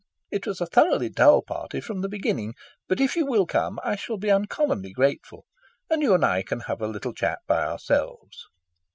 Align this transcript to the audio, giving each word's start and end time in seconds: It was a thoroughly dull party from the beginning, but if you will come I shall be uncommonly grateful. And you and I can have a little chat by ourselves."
It 0.31 0.47
was 0.47 0.59
a 0.59 0.65
thoroughly 0.65 1.09
dull 1.09 1.43
party 1.43 1.79
from 1.79 2.01
the 2.01 2.09
beginning, 2.09 2.55
but 2.87 2.99
if 2.99 3.15
you 3.15 3.23
will 3.23 3.45
come 3.45 3.77
I 3.83 3.95
shall 3.95 4.17
be 4.17 4.31
uncommonly 4.31 4.93
grateful. 4.93 5.45
And 5.91 6.01
you 6.01 6.15
and 6.15 6.25
I 6.25 6.41
can 6.41 6.61
have 6.61 6.81
a 6.81 6.87
little 6.87 7.13
chat 7.13 7.37
by 7.45 7.63
ourselves." 7.65 8.47